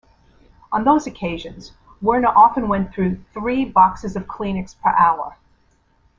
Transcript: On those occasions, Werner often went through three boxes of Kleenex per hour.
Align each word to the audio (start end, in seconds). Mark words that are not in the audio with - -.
On 0.71 0.83
those 0.83 1.05
occasions, 1.05 1.73
Werner 2.01 2.29
often 2.29 2.67
went 2.67 2.91
through 2.91 3.23
three 3.33 3.65
boxes 3.65 4.15
of 4.15 4.25
Kleenex 4.25 4.73
per 4.81 4.89
hour. 4.89 5.37